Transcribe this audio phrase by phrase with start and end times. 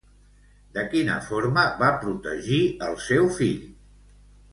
[0.77, 3.69] De quina forma va protegir el seu fill?